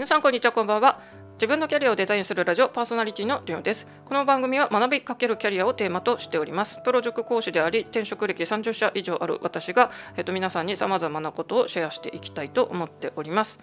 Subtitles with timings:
[0.00, 0.98] 皆さんこんにちはこんばんは。
[1.34, 3.86] 自分のキャリアをデザインするラジオパーソナリティのリオンです。
[4.06, 6.78] この番組は学びかけるキャリアをテーマとしております。
[6.82, 13.58] プロ塾講師であり転職歴30社以上ある私が、えっと、皆さんに様々なことをシェアしていきたいと思っております。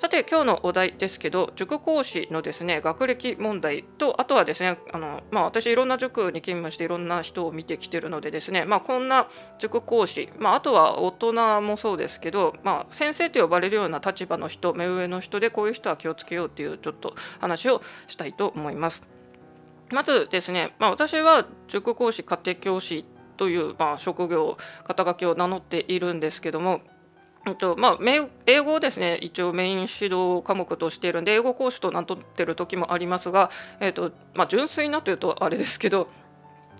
[0.00, 9.28] さて今日のお題ですけど塾講師のですね学歴問題とあとはですねあの、まあ、私いろんな塾に勤務していろんな人を見てきてるのでですね、まあ、こんな
[9.58, 19.02] 塾講師、まあ、あとは大人もそうですけど、まあ、先生と呼ばれるような立場の人目上の人でこういう人は気をつけようっていうちょっと話をしたいと思います。
[19.90, 23.04] まずですね、まあ、私は塾講師家庭教師
[23.36, 26.80] という、まあ、職業肩書きを名乗っているんですけども
[27.46, 27.98] えっとまあ、
[28.46, 36.08] 英語をですね一応メイン指導科目としているんで英語講師と名乗ってる時もありますが、えっとまあ、純粋なというとあれですけど、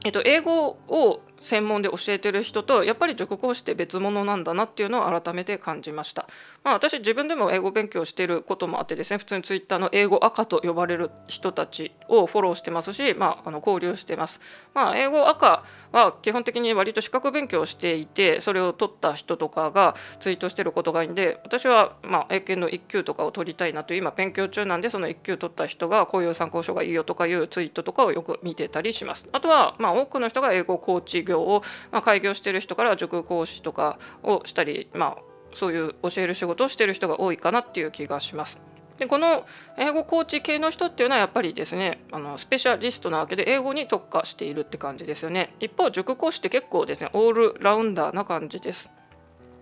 [0.05, 6.29] えっと、英語を専門で教えてる人とやっぱり塾講師って別物なんだなっていうのを改めて感じました、
[6.63, 14.41] まあ、私自分でも英語勉強してることもあってですね普通にツイッターの英語赤と呼ばれる人たちをフォローしてますし、まあ、あの交流してます、
[14.75, 29.29] まあ、英語赤は基本的に割と資格勉強していてそれを取った人とかがツイートしてることがいいんで私はまあ英検の1級とかを取りたいなという今勉強中なんでその1級取った人がこういう参考書がいいよとかいうツイートとかをよく見てたりします。
[29.33, 35.23] あとはまあ多くの人が英語コーチ業を、まあ、開業してる人から塾講師とかをしたり、まあ、
[35.55, 38.61] そういう教える仕事をしてる人が多いかなっていう気がします。
[38.99, 39.47] でこの
[39.79, 48.91] 英語コーチ系の人っていうのはやっぱりですねあのスペシャリストなわけで英語に特化しているって感じですよね一方塾講師って結構ですねオールラウンダーな感じです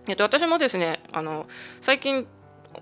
[0.09, 1.47] えっと、私もですねあの
[1.81, 2.27] 最近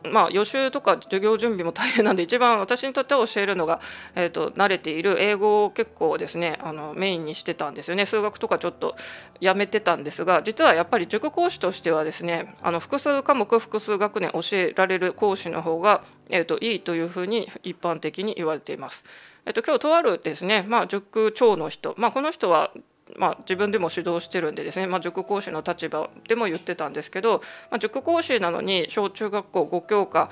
[0.04, 3.80] まあ、予習とか授業準備も大変なんで一番私にとっては教えるのが、
[4.16, 8.96] えーと、慣れている英語を結構ですねあのメインにしてたんですよね数学とかちょっと
[9.40, 19.06] やめてたんですが実はやっぱり塾講師としてはですねあの複数科目複数学年教えられる講師の方が、えーと、いいというふうに一般的に言われています。
[19.46, 22.72] えっと、今日とあるですね、まあ、塾長の人、まあ、この人は
[23.16, 27.42] まあ、自分でも指導してるんでですね、まあ、塾講師の立場でも言ってたんですけど、
[27.72, 30.30] まあ、塾講師なのに小中学校5教科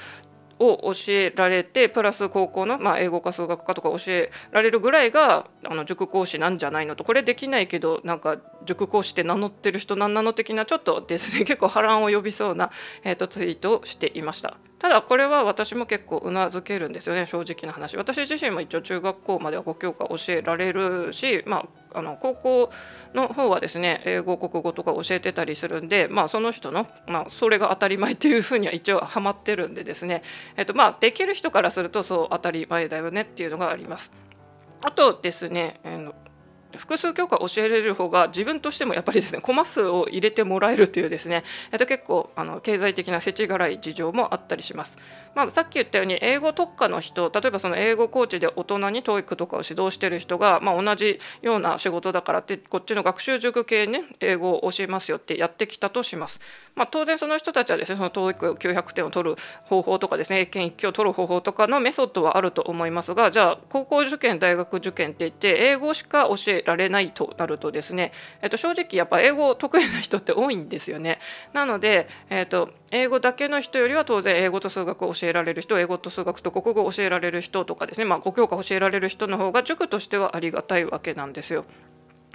[0.59, 7.03] を教えられてプラス高校の、まあ、英語か数学かとか教えられるぐらいがあの塾講師なんじゃないのと。
[7.03, 12.72] これできないけどなんか塾講師って名乗ってる人なんなの的なちょっとですね結構波乱を呼びそうな、
[13.03, 14.58] えーと、ツイートをしていました。
[14.80, 17.97] ただこれは私も結構うなずけるんですよね正直な話。
[17.97, 22.72] 私自身も一応中学校までは5教科教えられるしまああの高校
[23.13, 30.23] の方はですね英語国語とか教えてたりするんで、まあ、その人の、まあ、それが当たり前っていうふうには一応はまってるんでですね、
[30.57, 34.11] えっとまあ、できる人からするとそう当たり前だよねっていうのがあります。
[34.81, 36.13] あとですね、えー
[36.78, 44.97] 複数教科教えられる方が自分としてもやっぱりですねコマ数を入れてもらえるというですね、えっと、結構あの経済的な世知辛い事情もあったりします。
[45.34, 56.40] まあ、さっき言ったように英語特化の人例えばその英語コーチで大人に TOEIC とかを指導してる人が、まあ、同じような仕事だからってこっちの学習塾系ね英語を教えますよってやってきたとします。
[56.75, 68.12] まあ、当然その人たちはですねその TOEIC900 点を取る方法とかですね英検1級を取る方法とかのメソッドはあると思いますがじゃあ高校受験大学受験って言って英語しか教えられないとなるとですね、
[68.42, 71.20] えっと、正直やっぱ英語得意な人って多いんですよね。
[71.53, 81.66] なので、えっと、英語だけの人よりは当然英語と数学を教えられる人英語と数学と国語を教えられる人とかですね、まあ、5教科教えられる人の方が塾としてはありがたいわけなんですよ。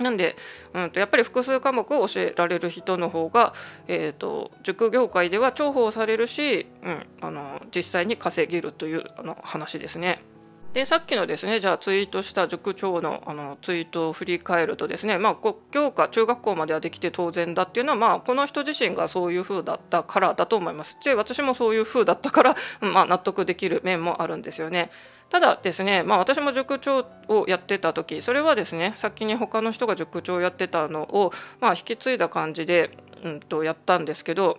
[0.01, 0.37] なんで、
[0.73, 3.53] うんと、やっぱり複数科目を教えられる人の方が、
[3.87, 10.23] えーと、塾業界では重宝されるし、うん、あの実際に稼げるというあの話ですね。
[10.73, 20.97] でさっきのですねじゃあツイートした塾長のあのツイートを振り返るとですね、まあ、国教科中学校まではできて当然だっていうのは、まあ、この人自身がそういう風だったからだと思います。
[21.05, 24.91] で私もそういう風だったから、 まあ、納得できる面もあるんですよね。
[25.29, 34.59] ただですね、まあ、私も塾長をやってた時それはですね先に他の人が塾長をやってたのを、まあ、引き継いだ感じで、うんとやったんですけど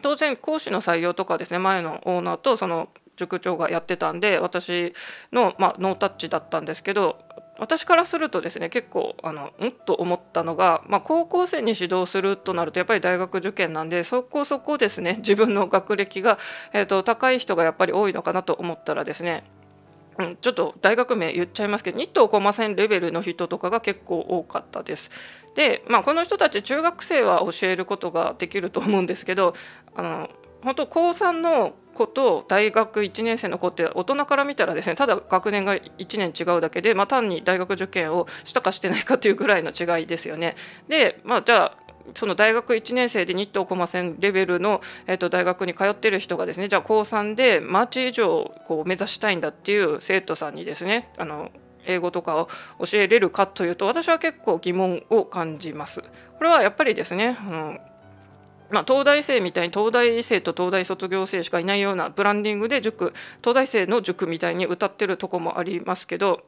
[0.00, 4.94] 当然講師の採用とかですね前のオーナーとその塾長がやってたんで私
[5.32, 7.18] の、まあ、ノータッチだったんですけど
[7.58, 16.38] 私からするとですね結構あのんと思ったのが、まあ、高校生に指導するとなるとやっぱり大学受験なんでそこそこですね 自分の学歴が、
[16.72, 19.44] えーと、高い人がやっぱり多いのかなと思ったらですね
[20.18, 25.12] うん、ちょっと大学名言っちゃいますけど日東駒線レベルの人とかが結構多かったです。
[25.54, 29.54] で、まあ、この人たち中学生は教えることができると思うんですけど
[29.94, 30.30] あの
[30.62, 40.54] 本当高3の子と大学1年生の子って大人から見たらですねただ学年が1年違うだけで、まあ、単に大学受験をしたかしてないかというぐらいの違いですよね。
[40.88, 51.50] で、まあ、じゃあその大学1年生で日東駒線レベルの、えー、と大学に通ってる人がですねじゃあ高3でマーチ以上こう目指したいんだっていう生徒さんにですねあの
[51.86, 52.48] 英語とかを
[52.78, 56.02] 教えれるかというと私は結構疑問を感じます。
[56.02, 57.78] これはやっぱりですねあの
[58.70, 66.44] まあ、東大生みたいに東大生と東大卒業生しかいないようなブランディングで塾東大生の塾みたいに歌ってるとこもありますけど、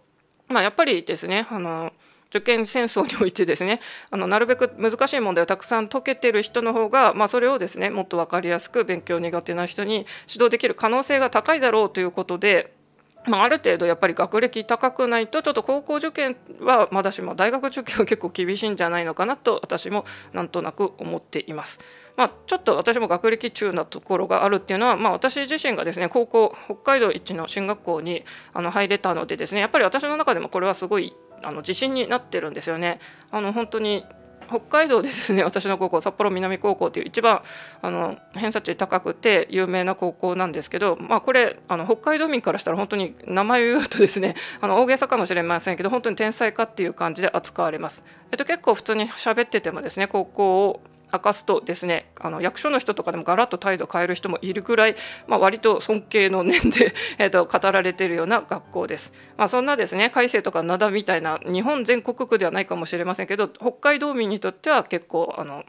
[0.48, 1.92] まあ、やっぱりですねあの
[2.28, 3.80] 受験戦争においてですね
[4.10, 12.78] あのなるべく難しい問題をたくさん解けてる人の方が、まあ、それをですねもっと分かりやすく勉強苦手な人に指導できる可能性が高いだろうということで。
[13.26, 21.80] まあ、ある程度やっぱり学歴高くないとちょっと高校受験はまだしも大学受験は結構厳しいんじゃないのかなと私もなんとなく思っています。
[22.16, 33.00] まあ、ちょっと私も学歴中なところがあるっていうのは、まあ、私自身がですね高校北海道一の進学校にあの入れたのでですねやっぱり私の中でもこれはすごいあの自信になってるんですよね。
[33.30, 34.04] あの本当に
[34.50, 37.42] 北海道でですね私の高校札幌南高校という一番
[37.80, 48.02] あの偏差値高くて有名な高校なんですけど、まあ、これあの北海道民からしたら本当に名前を言うとですねあの大げさかもしれませんけど本当に天才かっていう感じで扱われます。
[48.32, 50.80] えっと、結構普通に喋っててもですね高校を
[51.12, 54.96] 明かすとですねあの役所の人とかでもガラッと態度変える人もいるぐらい、
[55.26, 59.12] まあ、割と尊敬の念で、 えーと、語られているような学校です。
[59.36, 65.64] まあ、そんなですね改正とか灘みたいな日本全国区ではないかもしれませんけど北海道民にとっては結構あの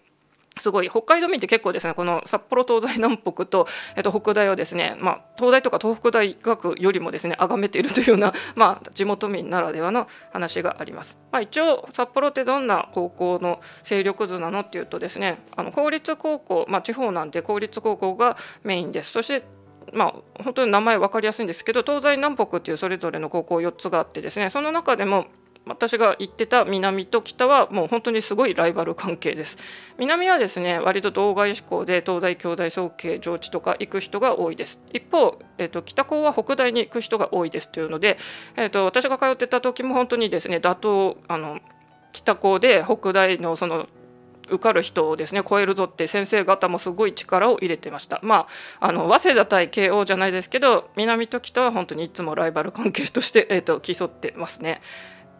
[0.59, 11.17] すごい北海道民って結構ですねこの札幌東西南北と、えっと、北大をですね、まあ、東大とか東北大学よりもですね崇めているというような、 まあ、地元民ならではの話があります。
[11.31, 19.11] まあ、一応札幌ってどんな高校の勢力図なのっていうとですねあの公立高校、まあ、地方なんで公立高校がメインです。
[19.11, 19.43] そして
[19.93, 25.25] まあ、本当に名前分かりやすいんですけど東西南北っていうそれぞれの高校4つがあってですねその中でも
[25.65, 29.57] 私が行ってた南と北はもう本当にすごいライバル関係です。
[29.97, 34.79] 南はですね割と道外志向で東大京大総計上智とか行く人が多いです。
[34.91, 38.17] 一方、えーと、北高は北大に行く人が多いですというので、
[38.57, 41.59] えーと、私が通ってた時も本当にですね打倒あの
[42.11, 43.87] 北高で北大のその
[44.49, 48.47] 受かる人をですね超えるぞって先生方もすごい力を入れてましたま
[48.79, 54.81] ああの早稲田対慶応じゃないですけど南と北は本当にいつもライバル関係として、えーと競ってますね。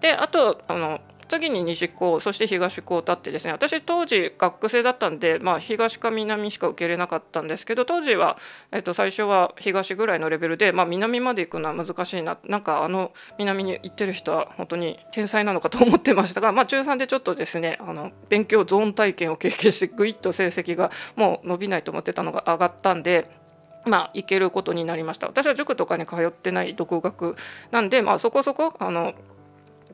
[0.01, 0.99] であとあの
[1.31, 8.37] 次に西高そして東高とあってですね私当時学生だったんで、まあ、東か南しか受け入れなかったんですけど当時は、
[8.73, 23.39] えっと、最初は東ぐらいのレベルで、まあ、南まで行くのは難しいななんかあの南に行ってる人は本当に天才なのかと思ってましたが、まあ、中3でちょっとですねあの勉強ゾーン体験を経験してぐいっと成績がもう伸びないと思ってたのが上がったんで。
[23.83, 27.35] まあ、行けることになりました私は塾とかに通ってない独学
[27.71, 29.15] なんで、まあ、そこそこあの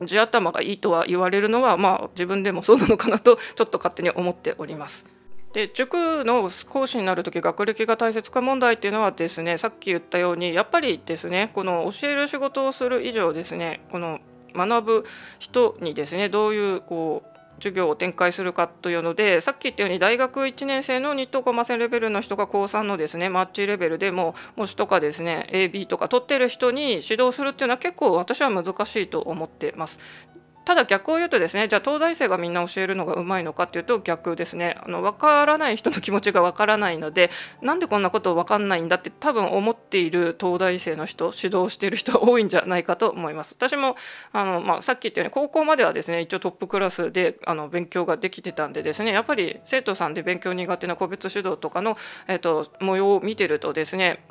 [0.04, 5.06] 地頭がいいとは言われるのは、まあ、自分でもそうなのかなとちょっと勝手に思っております。
[5.52, 14.20] で塾の講師になる時学歴が大切か問題っていうのはですねさっき言ったようにやっぱりですねこの教える仕事をする以上ですねこの
[14.54, 15.04] 学ぶ
[15.38, 29.98] 人にですねどういうこう授業を展開するかというのでさっき言ったように大学1年生の日東駒線レベルの人が高3のですねマッチレベルでも模試とかですね AB とか取ってる人に指導するっていうのは結構私は難しいと思ってます。
[30.68, 34.76] ただ逆を言うとですねじゃあ東大生がみんな教えるのがうまいのかっていうと逆ですね。
[34.82, 37.30] あの分からない人の気持ちが分からないので
[37.62, 43.54] なんでこんなこと分かんないんだって多分思っている東大生の人指導している人多いんじゃないかと思います。
[43.58, 43.96] 私も
[44.32, 51.96] あの、まあ、さっき言ったように高校まではですね一応トップクラスであの勉強ができてたんでですねやっぱり生徒さんで勉強苦手な個別指導とかの、
[52.26, 54.22] えーと模様を見てるとですね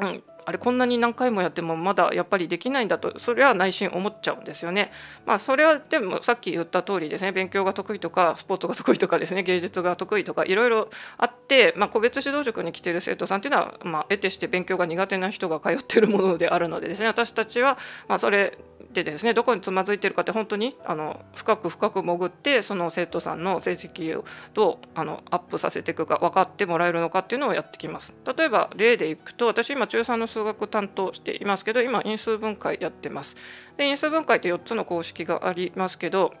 [0.00, 4.92] うん、あれこんなに何回もやってもまだやっぱりできないんだとそれは内心思っちゃうんですよね。
[5.24, 10.88] まあそれはでもさっき言った通りですね勉強が得意とかスポーツが得意とかですね芸術が得意とかいろいろ
[11.18, 17.76] あって、まあ、個別指導塾に来てる生徒さんっていうのは、まあ、得てして勉強が苦手な人が通ってるものであるのでですね私たちは、
[18.06, 18.56] まあ、それ
[19.04, 24.24] でですねどこにつまずいてるかって本当にあの深く深く潜ってその生徒さんの成績を
[24.54, 28.14] どうあのアップさせていくか分かってもらえるのかっていうのをやってきます。
[28.36, 33.36] 例えば例でいくと私今中3の数学担当していますけど今因数分解やってます。
[33.76, 36.32] で因数分解って4つの公式がありますけど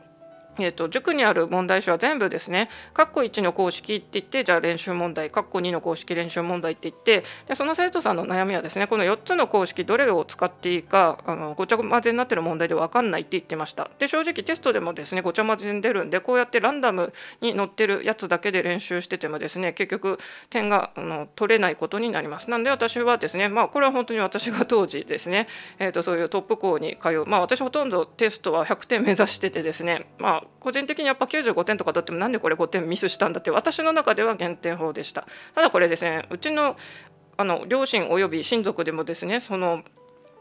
[0.58, 13.90] えーと、塾にある問題集は全部ですね、括弧1の公式って言って、じゃあ練習問題、括弧2の公式練習問題って言って、でその生徒さんの悩みはですね、この4つの公式、どれを使っていいか、あのごちゃ混ぜになってる問題で分かんないって言ってました。
[13.98, 20.18] で、正直テストでもですね、ごちゃ混ぜに出るんで、こうやってランダムに載ってるやつだけで練習しててもですね、結局、
[20.50, 22.50] 点があの取れないことになります。
[22.50, 25.48] なんで私はですね、まあ、これは本当に私が当時ですね、
[25.78, 35.26] えーと、そういうトップ校に通う、まあ、私ほとんどテストは100点目指しててですね、まあ、個人的にやっぱ95点とか取ってもなんでこれ5点ミスしたんだって私の中では減点法でした。
[35.54, 36.76] ただこれですねうちの
[37.38, 39.82] あの両親および親族でもですねその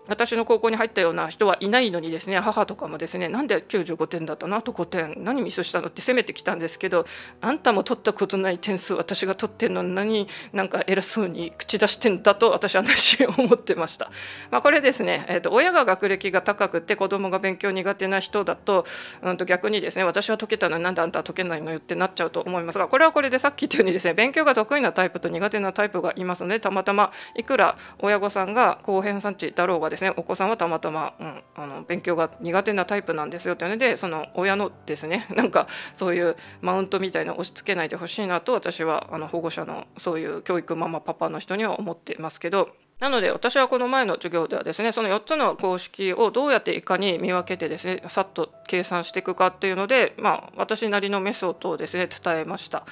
[0.08, 4.56] 私の高校に入ったような人はいないのにですね母とかもですねなんで95点だったの？
[4.58, 5.88] あと5点何ミスしたの？
[5.88, 7.06] って責めてきたんですけど
[7.42, 14.10] あんたも取ったことない点数私が取ってんのに何なんか偉そうに口出してんだと私は私思ってました、
[14.50, 18.86] まあ、これですね、えーと、親が学歴が高くて子供が勉強苦手な人だと,、
[19.22, 42.70] うんと逆にですね私は解けたのになんであんたは解けないのよってなっちゃうと思いますがこれはこれでさっき言ったようにですね勉強が得意なタイプと苦手なタイプがいますのでたまたまいくら親御さんが高偏差値だろうがですねですねお子さんはたまたま、うん、あの勉強が苦手なタイプなんですよというのでその親のですね なんかそういうマウントみたいな押し付けないでほしいなと私はあの保護者のそういう教育ママパパの人には思ってますけど。
[42.98, 52.86] なので私はこの前の授業ではですねその4つの公式をどうやっていかに見分けてですねさっと計算していくかっていうので、まあ、私なりのメソッドをですね伝えました。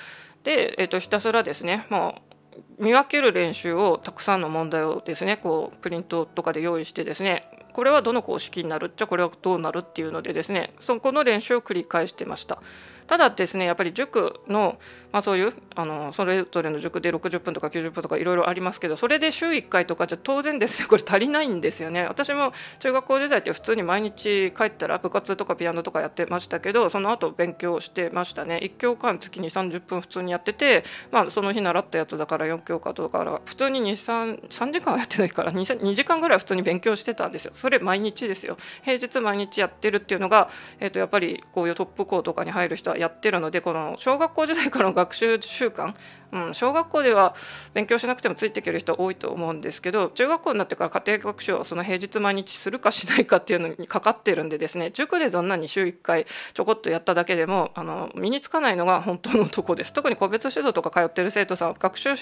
[0.44, 2.33] で、えー、とひたすらですねもう
[2.80, 12.62] 見分ける練習をたくさんの問題をですねこうプリントとかで用意してですねこれはどの公式になるっちゃこれはどうなるっていうのでですねそこの練習を繰り返してました。
[13.08, 14.78] ただですねやっぱり塾の、
[15.12, 22.04] まあ、そういうあのそれぞれの塾で60分とか90分とかいろいろありますけどそれで週1回とかじゃ当然ですね これ足りないんですよね。
[22.06, 28.60] 私も中学校時代って普通に毎日帰ったら部活とかピアノとかやってましたけどその後勉強してましたね。
[28.64, 37.52] 1教科月に30分普通にやってて、まあ、その日習ったやつだから4教科とか普通に23 3時間はやってないから 2, 2時間ぐらい普通に勉強してたんですよ。
[37.54, 38.58] それ毎日ですよ。
[38.84, 45.94] 平日毎日やってるっていうのが、えー、とやっぱりこういうトップ校とかに入る人やってるのでこの小学校時代からの学習習慣、
[46.32, 47.36] うん、小学校では
[47.74, 59.94] 勉強しなくてもついていける人多いと思うんですけど中学校になってから家庭学習をその平日毎日するかしないかっていうのにかかってるんでですね塾でどんなに週1回ちょこっとやっただけでもあの身につかないのが本当のとこです。
[59.94, 62.16] 特に個別指導とか通ってる生徒さんは学習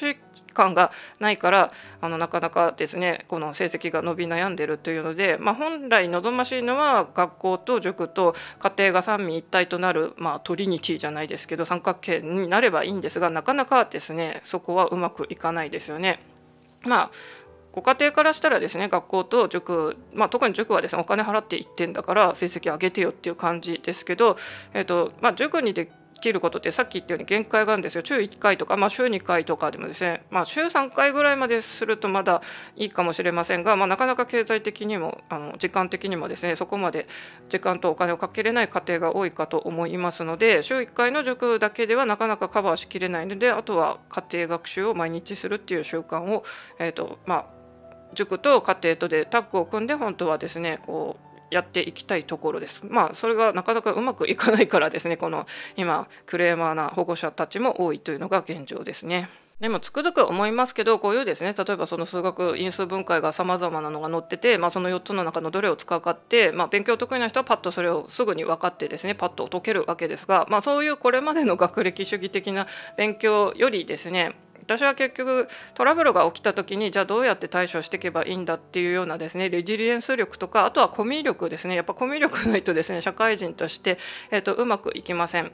[0.52, 16.20] 習慣がないからあのなかなかですねこの成績が伸び悩んでるというので、まあ、本来望ましいのは学校と塾と家庭が三位一体となる、まあ、トリニティじゃないですけど三角形になればいいんですがなかなかですねそこはうまくいかないですよね。
[16.84, 17.12] まあ
[17.72, 24.36] ご家庭からしたらですね学校と塾、まあ、特に塾はですねお金払って1点だから成績上げてよっていう感じですけど、
[24.74, 25.90] えーとまあ、塾にで
[26.22, 28.04] 切ることってさっき言ったように限界があるんですよ。
[28.06, 32.42] 週1回とか、まあ、週2回とかでもですね、まあ、週3回ぐらいまでするとまだ
[32.78, 37.08] いいかもしれませんが、まあ、なかなか経済的にもあの時間的にもですねそこまで
[37.50, 46.44] 時間とお金をかけれない家庭が多いかと思いますので週1回の塾だけではなかなかカバーしきれないのであとは家庭学習を毎日するっていう習慣を、
[46.80, 47.46] えーとまあ、
[48.14, 52.82] 塾と家庭とでタッグを組んで本当はですねこうやっていきたいところです。
[52.84, 59.30] まあそれがなかなかうまくいかないからですねこの今クレーマーな保護者たちも多いというのが現状ですね。
[59.62, 72.66] でもつくづく思いますけどこういうですね例えばその数学因数分解がさまざまなのが載ってて、まあ、その4つの中のどれを使うかって、まあ、勉強得意な人はパッとそれをすぐに分かってですねパッと解けるわけですが、まあ、そういうこれまでの学歴主義的な
[72.98, 83.98] 勉強よりですね私は結局トラブルが起きた時にじゃあどうやって対処していけばいいんだっていうようなですねレジリエンス力とかあとはコミュ力ですねやっぱコミュ力ないとですね社会人として、
[84.30, 85.52] えーと、うまくいきません。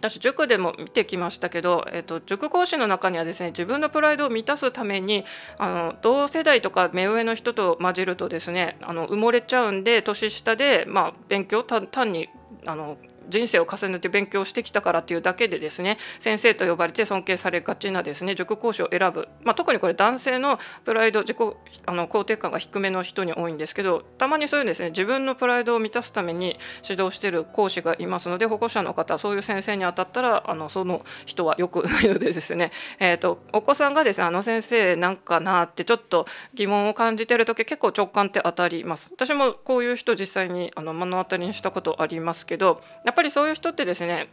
[0.00, 5.26] 私塾でも見てきましたけど、えーと、塾講師の中にはですね自分のプライドを満たすために
[5.58, 12.30] あの同世代とか目上の人と混じるとですねあの埋もれちゃうんで年下で、まあ、勉強単に
[12.64, 12.96] あの
[13.30, 21.38] 人生を重ねて勉強してきたからっていうだけでですね先生と呼ばれて尊敬されがちなですね塾講師を選ぶ、まあ、特にこれ男性のプライド自己
[21.86, 26.58] あの肯定感が低めの人に多いんですけどたまにそういうですね自分のプライドを満たすために
[26.88, 39.10] 指導している講師がいますので保護者の方そういう先生に当たったらあのその人はよくないのでですね、 えーと、お子さんがですねあの先生なんかなってちょっと疑問を感じてる時結構直感って当たります。
[39.12, 44.28] 私もこういう人実際にあの目の当たりにしたことありますけどやっぱりぱりそういう人ってですね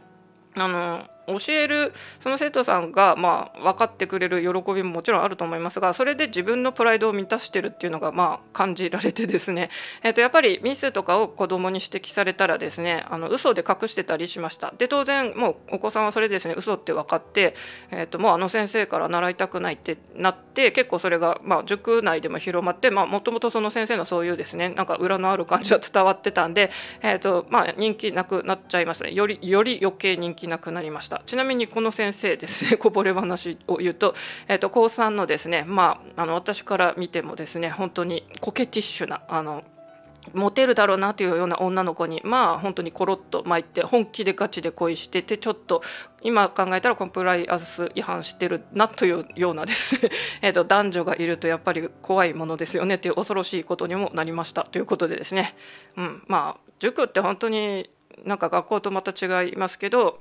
[0.56, 9.70] あの教えるその生徒さんがまあ分かってくれる喜びももちろんあると思いますがそれで自分のプライドを満たしてるっていうのがまあ感じられてですね、
[10.02, 14.72] えー、とやっぱりミスとかを子どもに指摘されたらですねあの嘘で隠してたりしました。
[14.78, 17.54] で当然もうお子さんはそれですね嘘って分かって、
[17.90, 26.70] えー、ともうあの先生から習いたくないってなって結構それがまあ塾内でも広まってもともとその先生のそういうですねなんか裏のある感じは伝わってたんで、
[27.02, 29.12] えーとまあ、人気なくなっちゃいましたね。
[29.12, 31.17] よりより余計人気なくなりました。
[31.26, 34.14] ちなみにこの先生ですね こぼれ話を言うと,、
[34.48, 39.64] えーと、高3のですねまああの私から見てもですね本当にコケティッシュなあの
[40.34, 45.82] モテるだろうなというような女の子にまあ本当にコロッと巻いて本気でガチで恋しててちょっと
[46.22, 50.10] 今考えたらコンプライアンス違反してるなというようなですね
[50.42, 55.54] えと男女がいるとやっぱり怖いものですよねという恐ろしいことにもなりましたということでですね、
[55.96, 57.90] うん、まあ塾って本当に
[58.24, 60.20] なんか学校とまた違いますけど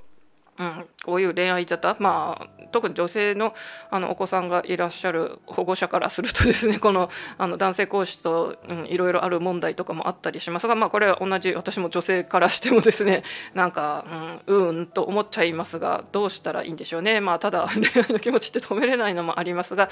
[0.59, 3.53] うん、こういう恋愛沙汰、まあ、特に女性の
[3.89, 10.67] あのお子さんがいらっしゃる保護者からするとですね このあの男性講師と、いろいろある問題とかもあったりします。
[10.67, 13.23] が、まあ、これは同じ私も女性からしてもですね
[13.53, 19.89] なんか、うん、うんと思っちゃいますがどうしたらいいんでしょうね、まあ、ただ 恋愛の気持ちって止めれないのもありますが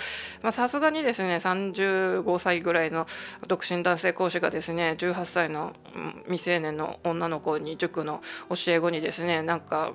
[0.52, 3.08] さすがにですね35歳ぐらいの
[3.48, 5.74] 独身男性講師がですね18歳の
[6.26, 9.94] 未成年の女の子に塾の教え子にですねなんか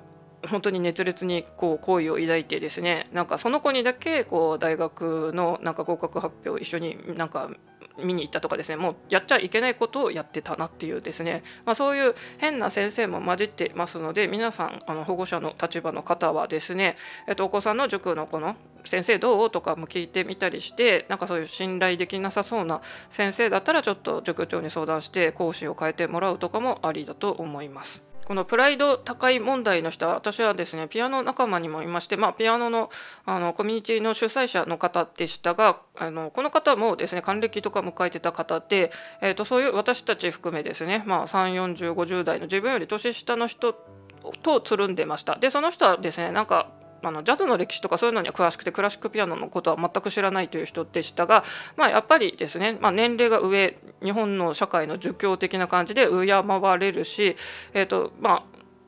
[0.49, 7.51] 本当に熱烈にこう好意を抱いてですねなんかその子にだけこう大学のなんか合格発表を一緒になんか
[7.97, 16.95] 見に行ったとかですねもうやっちゃいけないことをやってたなっていうですね、まあ、そういう変な先生も混じってますので皆さんあの保護者の立場の方はですね、
[17.27, 18.55] えっと、お子さんの塾の子の
[18.85, 28.10] 先生どうとかも聞いてみたりしてなんかそういう信頼できなさそうな先生だったらちょっと塾長に相談して講師を変えてもらうとかもありだと思います。
[28.31, 32.89] このプライド高い問題の人は私はですねピアノ仲間にもいまして、まあ、ピアノの
[33.25, 38.89] あのコミュニティの主催者の方でしたがあのこの方もですね還暦とか迎えてた方で、
[39.21, 43.75] えーと、そういう私たち含めですね、まあ、34050代の自分より年下の人
[44.41, 45.35] とつるんでました。
[45.35, 46.71] でその人はですねなんか
[47.03, 51.43] あのジャズの歴史とかそういうのには詳しくてクラシックピアノのことは全く知らないという人でしたが、
[51.75, 57.35] まあ、やっぱりですね、まあ、年齢が上日本の社会の儒教的な感じで敬われるし、
[57.73, 58.43] えーとまあ、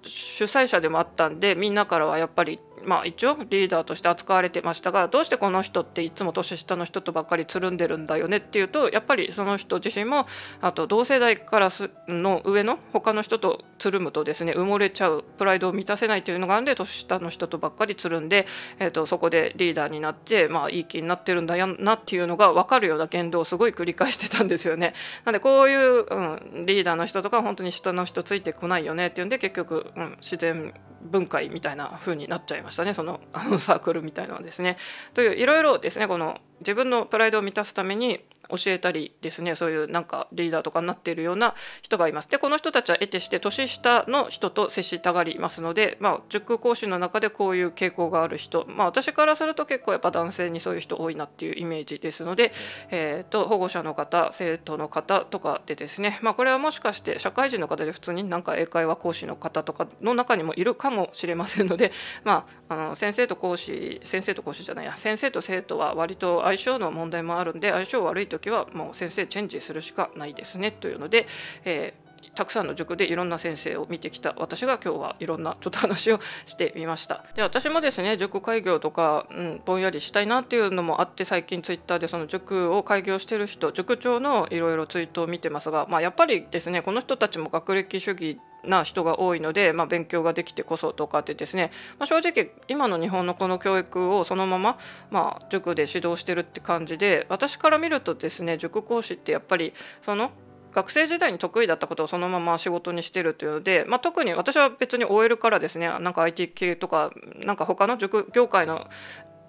[0.05, 10.27] 主催者でもあったんでみんなからはやっぱりまあ、一応リーダーとして扱われてましたがどうしてこの人っていつも年下の人とばっかりつるんでるんだよねっていうとやっぱりその人自身も
[10.61, 11.69] あと同世代から
[12.07, 18.45] の上の他の人とつるむとですね埋もれちゃうプライドを満たせないというのがあるんで年下の人とばっかりつるんで、
[18.79, 24.93] えーと、そこでリーダーになって、まあ、いい気になってるんだよなっていうのが分かるような言動をすごい繰り返してたんですよね。
[25.25, 34.77] なんでこういう、うん、リーダーの人とか本当に下の人ついてこないよねっていうんで結局、うん、自然分解みたいな風になっちゃいましたねそのあのサークルみたいなのはですね。
[35.13, 42.29] といういろいろですねこの自分のプライドを満たすために教えたりですねそういうなんかリーダーとかになっているような人がいます。
[42.29, 52.51] でこの人たちは得てして年下の人と接したがりますので、まあ、塾講師の中でこういう傾向がある人、まあ、私からすると結構やっぱ男性にそういう人多いなっていうイメージですので、
[52.91, 61.91] えーと、保護者の方生徒の方とかでですね、まあ、これはもしかして社会人の方で普通になんか英会話講師の方とかの中にもいるかもしれませんので、
[62.23, 71.25] まあ、あの先生と講師先生と講師じゃないや先生と生徒は割と相性の問題もあるんで相性悪い時はもう先生チェンジするしかないですねというので、
[71.65, 74.35] えー、たくさんの塾でいろんな先生を見てきた。
[74.37, 77.25] 私が今日はいろんなちょっと話をしてみました。
[77.35, 94.77] で私もですね塾開業とか、うん、ぼんやりしたいなっていうのもあって最近ツイッターでその塾を開業してる人塾長のいろいろツイートを見てますが、まあ、やっぱりですねこの人たちも学歴主義な人が多いので、まあ、勉強ができてこそとかってですね、まあ、正直今の日本のこの教育をそのまま、
[95.11, 100.31] まあ、塾で指導してるって感じで私から見るとですね塾講師ってやっぱりその
[100.73, 107.11] 学生時代に得意だったことをそのまま仕事にしてるというので、まあ、特に私は別に OL からですねなんか IT 系とか
[107.45, 108.87] なんか他の塾業界の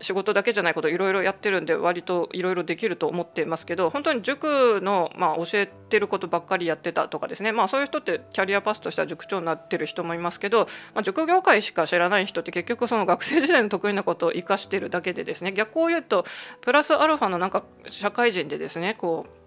[0.00, 15.52] 仕事だけじゃないこといろいろやってるんで割といろいろできると思ってますけど本当に塾の、まあ、教えてることばっかりやってたとかですね、まあ、そういう人ってキャリアパスとしては塾長になってる人もいますけど、まあ、塾業界しか知らない人って結局その学生時代の得意なことを生かしてるだけでですね。
[15.52, 16.24] 逆を言うと
[16.60, 19.43] プラスアルファのなんか社会人でですねこう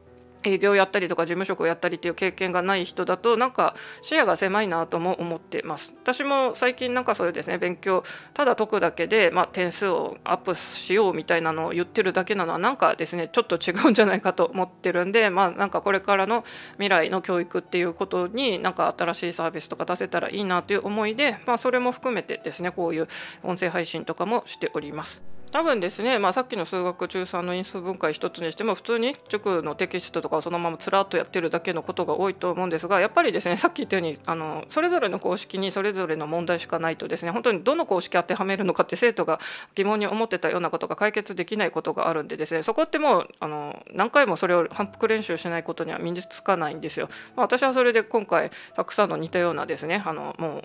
[0.48, 23.08] 営業やったりとか事務職をやったりっていう経験がない人だとなんか視野が狭いなとも思ってます私も最近なんかそういうですね勉強ただ解くだけで、まあ、点数をアップしようみたいなのを言ってるだけなのはなんかですねちょっと違うんじゃないかと思ってるんでまあなんかこれからの未来の教育っていうことになんか新しいサービスとか出せたらいいなという思いで、まあ、それも含めてですねこういう
[23.44, 25.22] 音声配信とかもしております。
[25.52, 39.40] 多分ですね、まあ、さっきの数学中3の因数分解一つにしても普通に塾のテキストとかをそのままつらっとやってるだけのことが多いと思うんですがやっぱりですねさっき言ったようにあのそれぞれの公式にそれぞれの問題しかないとですね本当にどの公式当てはめるのかって生徒が
[39.76, 47.10] 疑問に思ってたようなことが解決できないことがあるんでですねそこってもうあの何回もそれを反復練習しないことには身につかないんですよ。
[47.36, 50.64] まあ、私はそれで今回たくさんの似たようなですねあのもう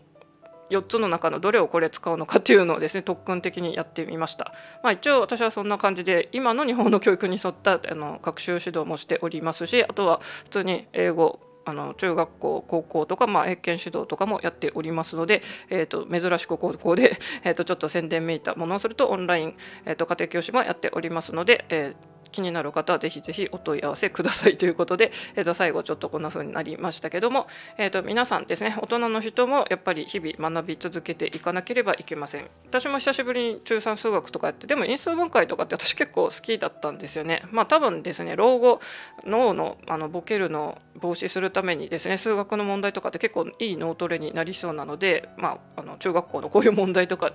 [0.73, 19.55] 4つの中のどれをこれ使うのかっていうのをですね特訓的にやってみました、まあ、一応私はそんな感じで今の日本の教育に沿ったあの学習指導もしておりますしあとは普通に英語あの中学校高校とか、まあ、英検指導とかもやっておりますので、えーと、珍しく高校で、えーと、ちょっと宣伝めいたものをするとオンライン、
[19.85, 27.47] えーと、家庭教師もやっておりますので、えー気になる方はぜひぜひお問い合わせくださいということで、えー、と最後ちょっとこんな風になりましたけども、
[27.79, 32.49] えー、と皆さんですね大人の人もやっぱり日々学び続けていかなければいけません。
[32.67, 37.43] 私も久しぶりに中3数学とかやってでも因数分解とかって私結構好きだったんですよね。
[37.51, 38.81] まあ多分ですね老後
[39.25, 47.33] 脳のあのボケるのを防止するためにですね数学の問題とかって結構いい脳トレになりそうなのでまああの中学校のこういう問題とか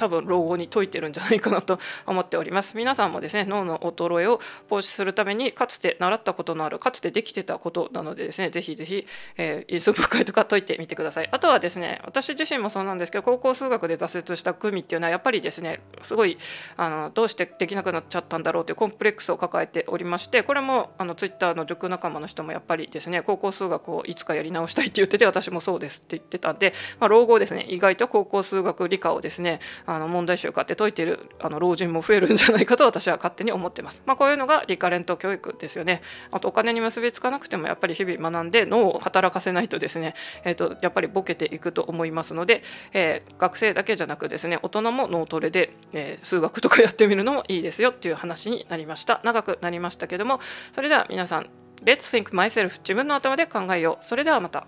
[0.00, 2.74] 多分老後に解いてるんじゃないかなと思っております。
[2.74, 11.28] 皆さんもですね脳の衰えを防止するためにかつて習ったことのあるかつてできてたことなのでですねぜひぜひ、えー、因数分解とか解いてみてください。
[11.30, 16.38] あとはですね私自身もそうなんですけど高校数学で挫折した組っていうのはやっぱりですねすごい
[16.78, 29.60] あのどうしてできなくなっちゃったんだろうというコンプレックスを抱えておりましてこれもあのツイッターの塾仲間の人もやっぱりですね高校数学をいつかやり直したいって言ってて私もそうですって言ってたんで、まあ、老後ですね意外と高校数学理科をですね
[29.90, 34.04] あの問題集買って解いてるあの老人も増えるんじゃないかと 私は勝手に思ってます。
[34.06, 36.00] まあ、こういうのがリカレント教育ですよね。
[36.30, 49.20] あとお金に結びつかなくてもやっぱり日々学んで脳を働かせないとですね、えー、とやっぱりボケていくと思いますので、えー、学生だけじゃなくですね大人も脳トレで、えー、数学とかやってみるのもいいですよっていう話になりました。
[49.24, 50.40] 長くなりましたけども
[50.72, 51.50] それでは皆さん
[51.82, 54.04] Let's think myself 自分の頭で考えよう。
[54.04, 54.66] それではまた。